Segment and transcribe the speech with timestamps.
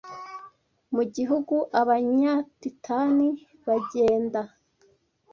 [0.95, 3.27] mu gihugu Abanyatitani
[3.67, 4.41] bagenda